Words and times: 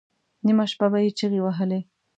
نیمه 0.45 0.65
شپه 0.71 0.87
به 0.91 0.99
یې 1.03 1.11
چیغې 1.17 1.39
وهلې. 1.43 1.79